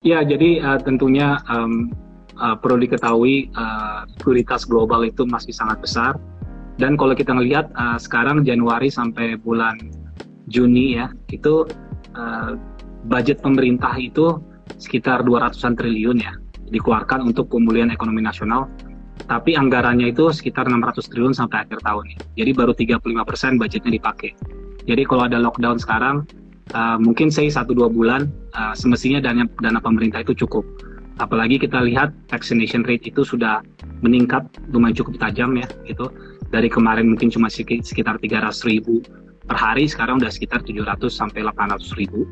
Ya, 0.00 0.24
jadi 0.24 0.64
uh, 0.64 0.80
tentunya 0.80 1.44
um, 1.52 1.92
uh, 2.40 2.56
perlu 2.56 2.80
diketahui 2.80 3.52
uh, 3.52 4.08
likuiditas 4.16 4.64
global 4.64 5.04
itu 5.04 5.28
masih 5.28 5.52
sangat 5.52 5.76
besar. 5.84 6.16
Dan 6.80 6.96
kalau 6.96 7.12
kita 7.12 7.36
melihat 7.36 7.68
uh, 7.76 8.00
sekarang 8.00 8.40
Januari 8.40 8.88
sampai 8.88 9.36
bulan 9.36 9.76
Juni 10.48 10.96
ya, 10.96 11.12
itu 11.28 11.68
uh, 12.16 12.56
budget 13.12 13.44
pemerintah 13.44 13.92
itu 14.00 14.40
sekitar 14.80 15.20
200-an 15.20 15.76
triliun 15.76 16.16
ya 16.24 16.32
dikeluarkan 16.72 17.20
untuk 17.20 17.52
pemulihan 17.52 17.92
ekonomi 17.92 18.24
nasional. 18.24 18.72
Tapi 19.28 19.52
anggarannya 19.52 20.16
itu 20.16 20.32
sekitar 20.32 20.64
600 20.64 21.12
triliun 21.12 21.36
sampai 21.36 21.68
akhir 21.68 21.84
tahun. 21.84 22.08
Jadi 22.40 22.50
baru 22.56 22.72
35% 22.72 23.60
budgetnya 23.60 23.92
dipakai. 24.00 24.32
Jadi 24.88 25.02
kalau 25.04 25.28
ada 25.28 25.36
lockdown 25.36 25.76
sekarang, 25.76 26.24
uh, 26.74 26.98
mungkin 26.98 27.28
saya 27.30 27.50
satu 27.50 27.74
dua 27.74 27.88
bulan 27.90 28.30
uh, 28.54 28.74
semestinya 28.74 29.22
dana 29.22 29.46
dana 29.60 29.80
pemerintah 29.82 30.22
itu 30.22 30.34
cukup. 30.46 30.62
Apalagi 31.20 31.60
kita 31.60 31.84
lihat 31.84 32.16
vaccination 32.32 32.80
rate 32.88 33.12
itu 33.12 33.20
sudah 33.20 33.60
meningkat 34.00 34.48
lumayan 34.72 34.96
cukup 34.96 35.20
tajam 35.20 35.52
ya 35.58 35.68
gitu. 35.84 36.08
Dari 36.50 36.66
kemarin 36.66 37.12
mungkin 37.12 37.30
cuma 37.30 37.46
sekitar 37.52 38.18
300 38.18 38.50
ribu 38.66 38.98
per 39.46 39.54
hari, 39.54 39.86
sekarang 39.86 40.18
udah 40.18 40.32
sekitar 40.32 40.64
700 40.66 41.06
sampai 41.12 41.46
800 41.46 42.00
ribu. 42.00 42.26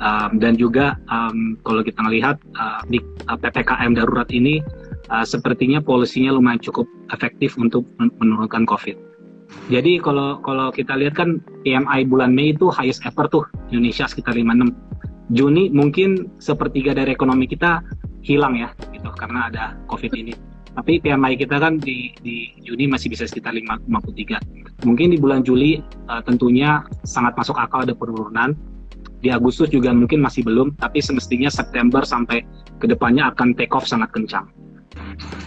Um, 0.00 0.40
dan 0.40 0.56
juga 0.56 0.96
um, 1.12 1.60
kalau 1.60 1.84
kita 1.84 2.00
melihat 2.00 2.40
uh, 2.56 2.80
di 2.88 3.04
uh, 3.28 3.36
ppkm 3.36 4.00
darurat 4.00 4.28
ini 4.32 4.64
uh, 5.12 5.26
sepertinya 5.28 5.76
polisinya 5.82 6.32
lumayan 6.32 6.56
cukup 6.62 6.88
efektif 7.12 7.56
untuk 7.60 7.84
menurunkan 8.00 8.64
COVID. 8.64 8.96
Jadi 9.70 10.02
kalau 10.02 10.42
kalau 10.42 10.74
kita 10.74 10.98
lihat 10.98 11.14
kan 11.14 11.38
PMI 11.62 12.10
bulan 12.10 12.34
Mei 12.34 12.50
itu 12.50 12.70
highest 12.74 13.06
ever 13.06 13.30
tuh 13.30 13.46
Indonesia 13.70 14.06
sekitar 14.10 14.34
56. 14.34 14.74
Juni 15.30 15.70
mungkin 15.70 16.26
sepertiga 16.42 16.90
dari 16.90 17.14
ekonomi 17.14 17.46
kita 17.46 17.86
hilang 18.26 18.58
ya 18.58 18.74
gitu 18.90 19.14
karena 19.14 19.46
ada 19.46 19.78
Covid 19.86 20.10
ini. 20.18 20.34
Tapi 20.70 21.02
PMI 21.02 21.34
kita 21.38 21.58
kan 21.58 21.78
di, 21.82 22.14
di 22.22 22.50
Juni 22.62 22.86
masih 22.86 23.10
bisa 23.10 23.26
sekitar 23.26 23.54
53. 23.54 23.90
Mungkin 24.86 25.06
di 25.14 25.18
bulan 25.18 25.42
Juli 25.42 25.82
uh, 26.10 26.22
tentunya 26.22 26.82
sangat 27.02 27.34
masuk 27.34 27.58
akal 27.58 27.82
ada 27.86 27.94
penurunan. 27.94 28.54
Di 29.20 29.28
Agustus 29.28 29.68
juga 29.68 29.92
mungkin 29.92 30.24
masih 30.24 30.40
belum, 30.48 30.80
tapi 30.80 31.04
semestinya 31.04 31.52
September 31.52 32.00
sampai 32.00 32.40
ke 32.80 32.88
depannya 32.88 33.28
akan 33.28 33.52
take 33.52 33.76
off 33.76 33.84
sangat 33.84 34.08
kencang. 34.16 34.48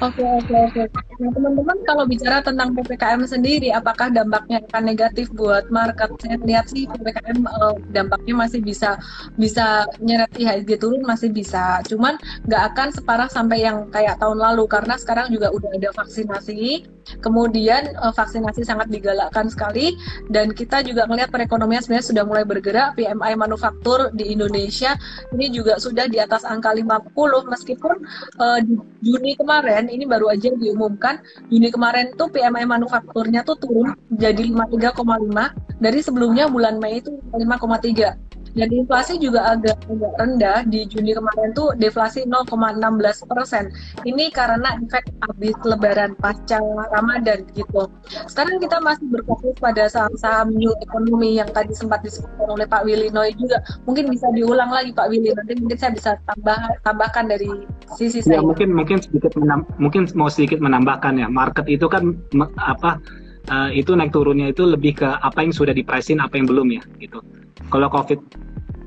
Oke 0.03 0.19
oke 0.19 0.55
oke. 0.67 0.83
Nah 1.21 1.31
teman-teman 1.31 1.77
kalau 1.87 2.03
bicara 2.03 2.43
tentang 2.43 2.75
ppkm 2.75 3.23
sendiri, 3.23 3.71
apakah 3.71 4.11
dampaknya 4.11 4.59
akan 4.67 4.83
negatif 4.83 5.31
buat 5.31 5.71
market? 5.71 6.11
Saya 6.19 6.35
lihat 6.43 6.65
sih 6.67 6.83
ppkm 6.91 7.39
uh, 7.47 7.71
dampaknya 7.95 8.33
masih 8.35 8.59
bisa 8.59 8.99
bisa 9.39 9.87
nyeret 10.03 10.27
IHSG 10.35 10.71
turun 10.83 11.07
masih 11.07 11.31
bisa. 11.31 11.79
Cuman 11.87 12.19
nggak 12.43 12.63
akan 12.75 12.87
separah 12.91 13.29
sampai 13.31 13.63
yang 13.63 13.87
kayak 13.95 14.19
tahun 14.19 14.43
lalu 14.43 14.67
karena 14.67 14.99
sekarang 14.99 15.31
juga 15.31 15.47
udah 15.55 15.71
ada 15.71 15.89
vaksinasi. 15.95 16.83
Kemudian 17.19 17.95
uh, 17.99 18.11
vaksinasi 18.15 18.63
sangat 18.63 18.89
digalakkan 18.89 19.47
sekali 19.51 19.95
dan 20.31 20.51
kita 20.51 20.81
juga 20.83 21.07
melihat 21.07 21.29
perekonomian 21.31 21.83
sebenarnya 21.83 22.07
sudah 22.09 22.23
mulai 22.23 22.43
bergerak. 22.47 22.95
PMI 22.95 23.33
manufaktur 23.35 24.11
di 24.13 24.35
Indonesia 24.35 24.95
ini 25.33 25.49
juga 25.49 25.79
sudah 25.79 26.05
di 26.07 26.21
atas 26.21 26.45
angka 26.47 26.71
50 26.71 27.13
meskipun 27.49 27.95
uh, 28.39 28.59
Juni 29.03 29.35
kemarin 29.35 29.91
ini 29.91 30.07
baru 30.07 30.31
aja 30.31 30.51
diumumkan 30.55 31.19
Juni 31.51 31.69
kemarin 31.73 32.15
tuh 32.15 32.31
PMI 32.31 32.63
manufakturnya 32.63 33.43
tuh 33.43 33.59
turun 33.59 33.97
jadi 34.13 34.47
53,5 34.53 35.83
dari 35.83 35.99
sebelumnya 35.99 36.47
bulan 36.47 36.79
Mei 36.79 37.03
itu 37.03 37.11
5,3 37.35 38.42
dan 38.53 38.69
inflasi 38.69 39.17
juga 39.17 39.57
agak, 39.57 39.77
agak 39.89 40.13
rendah 40.21 40.59
di 40.69 40.85
Juni 40.85 41.17
kemarin 41.17 41.51
tuh 41.57 41.73
deflasi 41.77 42.25
0,16 42.29 43.25
persen. 43.25 43.73
Ini 44.05 44.29
karena 44.29 44.77
efek 44.85 45.09
habis 45.25 45.57
Lebaran 45.65 46.13
pasca 46.21 46.61
Ramadan 46.93 47.45
gitu. 47.57 47.89
Sekarang 48.29 48.61
kita 48.61 48.77
masih 48.81 49.05
berfokus 49.09 49.57
pada 49.57 49.89
saham-saham 49.89 50.53
new 50.53 50.73
ekonomi 50.85 51.41
yang 51.41 51.49
tadi 51.49 51.73
sempat 51.73 52.05
disebutkan 52.05 52.47
oleh 52.53 52.65
Pak 52.69 52.85
Willy 52.85 53.09
Noy 53.09 53.33
juga. 53.35 53.61
Mungkin 53.89 54.13
bisa 54.13 54.29
diulang 54.37 54.69
lagi 54.69 54.93
Pak 54.93 55.09
Willy. 55.09 55.33
Nanti 55.33 55.57
mungkin 55.57 55.77
saya 55.77 55.91
bisa 55.97 56.11
tambah 56.29 56.57
tambahkan 56.85 57.25
dari 57.33 57.49
sisi 57.97 58.21
ya, 58.21 58.37
saya. 58.37 58.45
mungkin 58.45 58.69
mungkin 58.69 59.01
sedikit 59.01 59.33
menam, 59.33 59.65
mungkin 59.81 60.05
mau 60.13 60.29
sedikit 60.29 60.61
menambahkan 60.61 61.17
ya. 61.17 61.25
Market 61.25 61.65
itu 61.65 61.89
kan 61.89 62.13
apa 62.61 63.01
uh, 63.49 63.69
itu 63.73 63.97
naik 63.97 64.13
turunnya 64.13 64.53
itu 64.53 64.63
lebih 64.63 65.01
ke 65.01 65.09
apa 65.09 65.41
yang 65.41 65.51
sudah 65.51 65.73
dipresin 65.73 66.21
apa 66.21 66.37
yang 66.37 66.45
belum 66.47 66.67
ya 66.77 66.83
gitu 67.01 67.19
kalau 67.69 67.87
COVID 67.91 68.19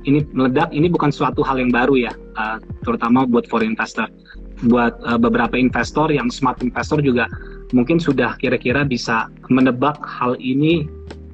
ini 0.07 0.23
meledak, 0.31 0.71
ini 0.71 0.87
bukan 0.87 1.11
suatu 1.11 1.43
hal 1.43 1.59
yang 1.59 1.75
baru 1.75 1.99
ya, 1.99 2.13
uh, 2.39 2.63
terutama 2.87 3.27
buat 3.27 3.45
foreign 3.51 3.75
investor. 3.75 4.07
Buat 4.71 4.97
uh, 5.05 5.19
beberapa 5.19 5.59
investor 5.59 6.09
yang 6.09 6.31
smart 6.31 6.63
investor 6.63 7.03
juga 7.03 7.27
mungkin 7.75 7.99
sudah 7.99 8.39
kira-kira 8.39 8.87
bisa 8.87 9.27
menebak 9.51 9.99
hal 10.07 10.39
ini 10.39 10.87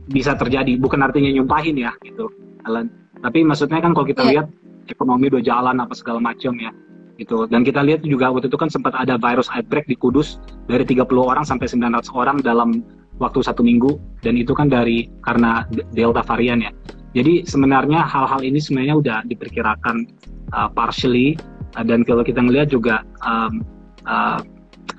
bisa 0.09 0.33
terjadi. 0.35 0.81
Bukan 0.81 1.05
artinya 1.05 1.29
nyumpahin 1.31 1.77
ya, 1.77 1.93
gitu, 2.03 2.33
Alan. 2.65 2.89
Tapi 3.21 3.45
maksudnya 3.45 3.79
kan 3.85 3.93
kalau 3.93 4.09
kita 4.09 4.25
yeah. 4.27 4.31
lihat 4.41 4.47
ekonomi 4.89 5.31
udah 5.31 5.45
jalan 5.45 5.77
apa 5.79 5.93
segala 5.93 6.19
macam 6.19 6.57
ya, 6.57 6.73
gitu. 7.21 7.45
Dan 7.47 7.63
kita 7.63 7.85
lihat 7.85 8.03
juga 8.03 8.33
waktu 8.33 8.49
itu 8.49 8.57
kan 8.57 8.73
sempat 8.73 8.97
ada 8.97 9.21
virus 9.21 9.53
outbreak 9.53 9.85
di 9.85 9.95
Kudus 9.95 10.41
dari 10.67 10.83
30 10.89 11.07
orang 11.13 11.45
sampai 11.45 11.69
900 11.69 12.09
orang 12.17 12.41
dalam 12.41 12.83
waktu 13.21 13.45
satu 13.45 13.61
minggu 13.63 14.01
dan 14.25 14.35
itu 14.35 14.51
kan 14.57 14.67
dari 14.67 15.07
karena 15.23 15.69
delta 15.93 16.25
varian 16.25 16.65
ya 16.65 16.73
jadi 17.13 17.45
sebenarnya 17.45 18.09
hal-hal 18.09 18.41
ini 18.41 18.57
sebenarnya 18.57 18.97
udah 18.97 19.19
diperkirakan 19.29 20.09
uh, 20.57 20.69
partially 20.73 21.37
uh, 21.77 21.85
dan 21.85 22.05
kalau 22.09 22.25
kita 22.25 22.41
melihat 22.41 22.73
juga 22.73 23.05
um, 23.21 23.61
uh, 24.09 24.41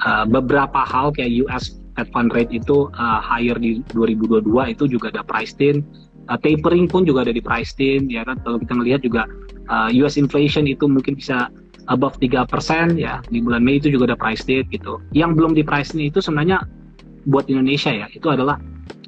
uh, 0.06 0.26
beberapa 0.30 0.86
hal 0.86 1.10
kayak 1.14 1.34
US 1.46 1.82
Fed 1.98 2.10
Fund 2.14 2.34
Rate 2.34 2.54
itu 2.54 2.90
uh, 2.94 3.22
higher 3.22 3.58
di 3.58 3.82
2022 3.94 4.46
itu 4.74 4.84
juga 4.90 5.14
ada 5.14 5.22
priced 5.26 5.62
in. 5.62 5.82
Uh, 6.32 6.40
tapering 6.40 6.88
pun 6.88 7.04
juga 7.04 7.28
ada 7.28 7.34
di 7.36 7.44
priced 7.44 7.82
in 7.84 8.08
ya 8.08 8.24
kan 8.24 8.40
kalau 8.48 8.56
kita 8.62 8.74
melihat 8.78 9.02
juga 9.04 9.28
uh, 9.68 9.90
US 10.06 10.16
inflation 10.16 10.70
itu 10.70 10.86
mungkin 10.86 11.18
bisa 11.18 11.50
above 11.92 12.16
3% 12.22 12.48
ya 12.96 13.20
di 13.28 13.44
bulan 13.44 13.60
Mei 13.60 13.82
itu 13.82 13.92
juga 13.92 14.14
ada 14.14 14.18
priced 14.18 14.48
in 14.54 14.64
gitu. 14.70 15.02
Yang 15.18 15.32
belum 15.42 15.52
di 15.58 15.66
priced 15.66 15.98
in 15.98 16.08
itu 16.14 16.22
sebenarnya 16.22 16.62
buat 17.26 17.50
Indonesia 17.50 17.90
ya 17.90 18.06
itu 18.14 18.30
adalah 18.30 18.62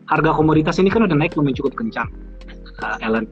harga 0.09 0.31
komoditas 0.33 0.77
ini 0.81 0.89
kan 0.89 1.05
udah 1.05 1.17
naik 1.17 1.33
lumayan 1.33 1.57
cukup 1.57 1.73
kencang 1.77 2.09
uh, 2.83 2.97
Ellen. 2.99 3.29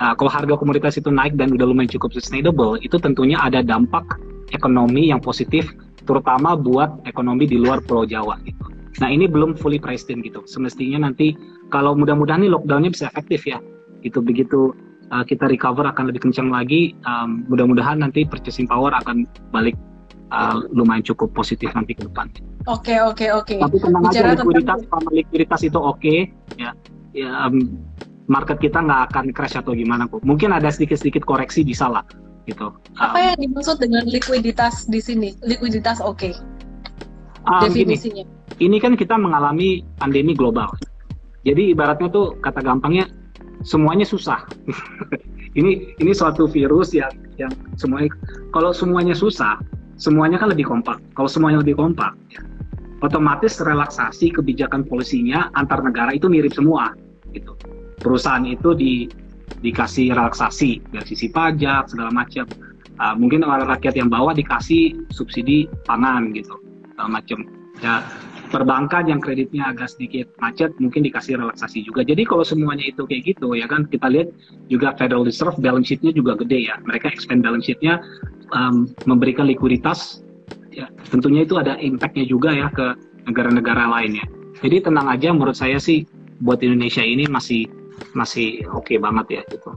Nah, 0.00 0.18
kalau 0.18 0.30
harga 0.32 0.58
komoditas 0.58 0.98
itu 0.98 1.12
naik 1.12 1.38
dan 1.38 1.54
udah 1.54 1.68
lumayan 1.68 1.86
cukup 1.86 2.10
sustainable, 2.16 2.74
itu 2.82 2.98
tentunya 2.98 3.38
ada 3.38 3.62
dampak 3.62 4.02
ekonomi 4.50 5.14
yang 5.14 5.22
positif, 5.22 5.68
terutama 6.04 6.58
buat 6.58 7.02
ekonomi 7.06 7.46
di 7.46 7.60
luar 7.60 7.78
Pulau 7.84 8.02
Jawa 8.02 8.38
gitu. 8.42 8.72
Nah 9.00 9.08
ini 9.08 9.24
belum 9.24 9.56
fully 9.56 9.80
priced 9.80 10.12
in 10.12 10.20
gitu. 10.20 10.44
Semestinya 10.44 11.08
nanti 11.08 11.32
kalau 11.72 11.96
mudah-mudahan 11.96 12.44
nih 12.44 12.52
lockdownnya 12.52 12.92
bisa 12.92 13.08
efektif 13.08 13.48
ya. 13.48 13.62
Gitu 14.04 14.20
begitu 14.20 14.76
uh, 15.14 15.24
kita 15.24 15.48
recover 15.48 15.88
akan 15.88 16.12
lebih 16.12 16.28
kencang 16.28 16.52
lagi. 16.52 16.92
Um, 17.08 17.48
mudah-mudahan 17.48 18.04
nanti 18.04 18.28
purchasing 18.28 18.68
power 18.68 18.92
akan 18.92 19.24
balik 19.54 19.78
uh, 20.28 20.60
lumayan 20.74 21.00
cukup 21.06 21.32
positif 21.32 21.72
nanti 21.72 21.96
ke 21.96 22.04
depan. 22.04 22.28
Oke 22.68 22.92
okay, 22.92 22.98
oke 23.00 23.24
okay, 23.24 23.28
oke. 23.32 23.46
Okay. 23.48 23.58
Tapi 23.64 23.76
tenang 23.80 24.02
Bicara 24.04 24.28
aja 24.28 24.42
likuiditas, 24.44 24.78
tentang... 24.84 25.02
likuiditas 25.08 25.60
itu 25.64 25.78
oke 25.80 25.96
okay, 25.96 26.18
ya. 26.60 26.70
Ya 27.12 27.30
um, 27.48 27.80
market 28.30 28.58
kita 28.62 28.78
nggak 28.78 29.10
akan 29.10 29.24
crash 29.34 29.58
atau 29.58 29.74
gimana 29.74 30.06
kok. 30.06 30.22
Mungkin 30.22 30.54
ada 30.54 30.70
sedikit-sedikit 30.70 31.26
koreksi 31.26 31.66
bisa 31.66 31.90
lah 31.90 32.04
gitu. 32.46 32.74
Apa 32.98 33.18
um, 33.18 33.26
yang 33.32 33.38
dimaksud 33.38 33.76
dengan 33.78 34.04
likuiditas 34.06 34.86
di 34.90 34.98
sini? 35.02 35.34
Likuiditas 35.42 36.02
oke. 36.02 36.18
Okay. 36.18 36.32
Um, 37.46 37.66
Definisinya. 37.66 38.22
Gini, 38.58 38.70
ini 38.70 38.76
kan 38.78 38.94
kita 38.94 39.18
mengalami 39.18 39.82
pandemi 39.98 40.34
global. 40.34 40.70
Jadi 41.42 41.74
ibaratnya 41.74 42.06
tuh 42.10 42.38
kata 42.38 42.62
gampangnya 42.62 43.10
semuanya 43.66 44.06
susah. 44.06 44.46
ini 45.58 45.94
ini 45.98 46.12
suatu 46.14 46.46
virus 46.46 46.94
yang 46.94 47.10
yang 47.38 47.50
semuanya 47.74 48.14
kalau 48.54 48.70
semuanya 48.70 49.14
susah, 49.14 49.58
semuanya 49.98 50.38
kan 50.38 50.54
lebih 50.54 50.70
kompak. 50.70 51.02
Kalau 51.18 51.26
semuanya 51.26 51.62
lebih 51.66 51.74
kompak, 51.74 52.14
ya, 52.30 52.42
otomatis 53.02 53.58
relaksasi 53.58 54.30
kebijakan 54.30 54.86
polisinya 54.86 55.50
antar 55.58 55.82
negara 55.82 56.14
itu 56.14 56.30
mirip 56.30 56.54
semua 56.54 56.94
gitu 57.34 57.58
perusahaan 58.02 58.44
itu 58.44 58.74
di 58.74 59.06
dikasih 59.62 60.10
relaksasi 60.10 60.82
dari 60.90 61.06
sisi 61.06 61.30
pajak 61.30 61.86
segala 61.86 62.10
macam 62.10 62.44
uh, 62.98 63.14
mungkin 63.14 63.46
orang 63.46 63.70
rakyat 63.70 63.94
yang 63.94 64.10
bawah 64.10 64.34
dikasih 64.34 65.06
subsidi 65.14 65.70
pangan 65.86 66.34
gitu 66.34 66.58
segala 66.92 67.22
macam 67.22 67.46
ya 67.78 68.02
perbankan 68.50 69.08
yang 69.08 69.22
kreditnya 69.22 69.72
agak 69.72 69.88
sedikit 69.96 70.28
macet 70.44 70.76
mungkin 70.76 71.08
dikasih 71.08 71.40
relaksasi 71.40 71.88
juga. 71.88 72.04
Jadi 72.04 72.28
kalau 72.28 72.44
semuanya 72.44 72.84
itu 72.84 73.08
kayak 73.08 73.32
gitu 73.32 73.56
ya 73.56 73.64
kan 73.64 73.88
kita 73.88 74.12
lihat 74.12 74.28
juga 74.68 74.92
Federal 75.00 75.24
Reserve 75.24 75.56
balance 75.56 75.88
sheet-nya 75.88 76.12
juga 76.12 76.36
gede 76.36 76.68
ya. 76.68 76.76
Mereka 76.84 77.08
expand 77.08 77.40
balance 77.40 77.64
sheet-nya 77.64 78.04
um, 78.52 78.92
memberikan 79.08 79.48
likuiditas 79.48 80.20
ya 80.72 80.88
tentunya 81.12 81.44
itu 81.44 81.60
ada 81.60 81.76
impact-nya 81.76 82.24
juga 82.24 82.52
ya 82.52 82.68
ke 82.72 82.96
negara-negara 83.28 83.88
lainnya 83.92 84.24
jadi 84.64 84.84
tenang 84.84 85.08
aja 85.08 85.28
menurut 85.32 85.56
saya 85.56 85.76
sih 85.76 86.08
buat 86.40 86.64
Indonesia 86.64 87.04
ini 87.04 87.28
masih 87.28 87.68
masih 88.12 88.64
oke 88.72 88.88
okay 88.88 88.96
banget 89.00 89.40
ya 89.40 89.42
gitu 89.50 89.72